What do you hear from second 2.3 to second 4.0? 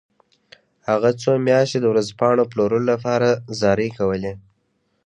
پلورلو لپاره زارۍ